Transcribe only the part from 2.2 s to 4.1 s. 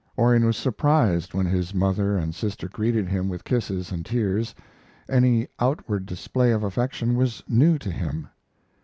sister greeted him with kisses and